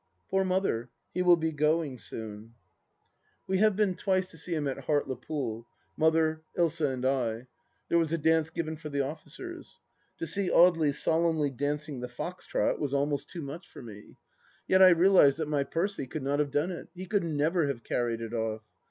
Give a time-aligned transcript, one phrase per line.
[0.31, 2.55] Poor Mother I He will be going soon...,
[3.45, 5.67] 270 THE LAST DITUH We have been twice to see him at Hart le Pool—
[5.95, 7.45] Mother, Ilsa, and I.
[7.87, 9.79] There was a dance given for the officers.
[10.17, 14.17] To see Audely solemnly dancing the fox trot was almost too much for me!
[14.67, 17.83] Yet I realized that my Percy could not have done it; he could never have
[17.83, 18.63] carried it off.